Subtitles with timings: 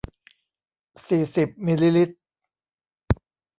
[1.07, 2.15] สี่สิบมิลลิลิตร